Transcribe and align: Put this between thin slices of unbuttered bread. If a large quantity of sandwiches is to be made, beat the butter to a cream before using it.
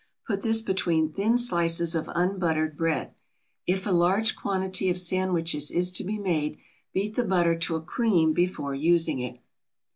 Put 0.25 0.41
this 0.41 0.61
between 0.63 1.13
thin 1.13 1.37
slices 1.37 1.93
of 1.93 2.09
unbuttered 2.15 2.75
bread. 2.75 3.13
If 3.67 3.85
a 3.85 3.91
large 3.91 4.35
quantity 4.35 4.89
of 4.89 4.97
sandwiches 4.97 5.69
is 5.69 5.91
to 5.91 6.03
be 6.03 6.17
made, 6.17 6.57
beat 6.91 7.13
the 7.15 7.23
butter 7.23 7.55
to 7.59 7.75
a 7.75 7.83
cream 7.83 8.33
before 8.33 8.73
using 8.73 9.19
it. 9.19 9.39